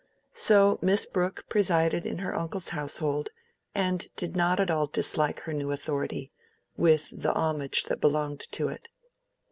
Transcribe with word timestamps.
So 0.33 0.79
Miss 0.81 1.05
Brooke 1.05 1.45
presided 1.47 2.07
in 2.07 2.17
her 2.17 2.35
uncle's 2.35 2.69
household, 2.69 3.29
and 3.75 4.07
did 4.15 4.35
not 4.35 4.59
at 4.59 4.71
all 4.71 4.87
dislike 4.87 5.41
her 5.41 5.53
new 5.53 5.69
authority, 5.71 6.31
with 6.75 7.11
the 7.15 7.33
homage 7.35 7.83
that 7.83 8.01
belonged 8.01 8.39
to 8.53 8.67
it. 8.67 8.87